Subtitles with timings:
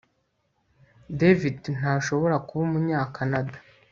[1.19, 1.59] David
[1.93, 3.57] ashobora kuba Umunyakanada